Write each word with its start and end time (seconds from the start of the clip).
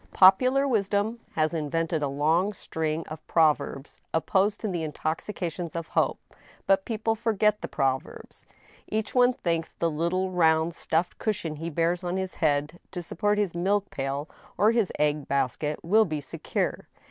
Popular 0.15 0.67
wisdom 0.67 1.19
has 1.33 1.53
invented 1.53 2.01
a 2.01 2.07
long 2.07 2.53
string 2.53 3.05
of 3.07 3.21
proverbs 3.27 4.01
opposed 4.15 4.65
io 4.65 4.71
the 4.71 4.81
intoxications 4.81 5.75
of 5.75 5.89
hope; 5.89 6.19
but 6.65 6.85
people 6.85 7.13
forget 7.13 7.61
the 7.61 7.67
proverbs. 7.67 8.47
Each 8.87 9.13
A 9.13 9.17
WAKENED. 9.19 9.33
9^ 9.33 9.33
one 9.33 9.33
thinks 9.43 9.71
the 9.73 9.91
little, 9.91 10.31
round, 10.31 10.73
stuffed 10.73 11.19
cushion 11.19 11.57
he 11.57 11.69
bears 11.69 12.03
on 12.03 12.17
his 12.17 12.33
head 12.33 12.79
to 12.89 13.03
support 13.03 13.37
his 13.37 13.53
milk 13.53 13.91
pail 13.91 14.27
or 14.57 14.71
his^ 14.73 14.89
egg 14.97 15.27
basket 15.27 15.79
will 15.83 16.05
be 16.05 16.19
secure. 16.19 16.87